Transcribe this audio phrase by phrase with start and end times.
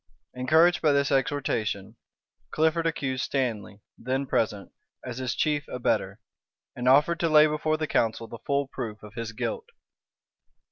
[0.33, 1.95] Encouraged by this exhortation,
[2.49, 4.71] Clifford accused Stanley, then present,
[5.05, 6.19] as his chief abettor;
[6.75, 9.65] and offered to lay before the council the full proof of his guilt.